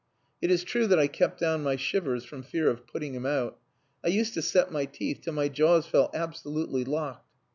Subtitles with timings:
[0.41, 3.59] It is true that I kept down my shivers from fear of putting him out.
[4.03, 7.35] I used to set my teeth till my jaws felt absolutely locked.